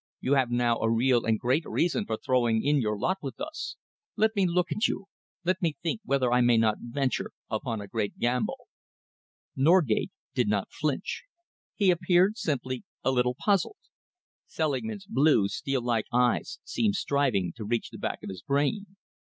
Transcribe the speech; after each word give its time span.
You 0.19 0.33
have 0.33 0.49
now 0.49 0.79
a 0.79 0.89
real 0.91 1.25
and 1.25 1.37
great 1.39 1.63
reason 1.63 2.07
for 2.07 2.17
throwing 2.17 2.63
in 2.63 2.81
your 2.81 2.97
lot 2.97 3.19
with 3.21 3.39
us. 3.39 3.75
Let 4.15 4.35
me 4.35 4.47
look 4.47 4.71
at 4.71 4.87
you. 4.87 5.05
Let 5.45 5.61
me 5.61 5.77
think 5.83 6.01
whether 6.03 6.31
I 6.33 6.41
may 6.41 6.57
not 6.57 6.79
venture 6.79 7.33
upon 7.51 7.79
a 7.81 7.87
great 7.87 8.17
gamble." 8.17 8.67
Norgate 9.55 10.09
did 10.33 10.47
not 10.47 10.71
flinch. 10.71 11.25
He 11.75 11.91
appeared 11.91 12.35
simply 12.35 12.83
a 13.03 13.11
little 13.11 13.35
puzzled. 13.37 13.77
Selingman's 14.47 15.05
blue, 15.05 15.47
steel 15.49 15.83
like 15.83 16.07
eyes 16.11 16.57
seemed 16.63 16.95
striving 16.95 17.53
to 17.55 17.63
reach 17.63 17.91
the 17.91 17.99
back 17.99 18.23
of 18.23 18.29
his 18.29 18.41
brain. 18.41 18.95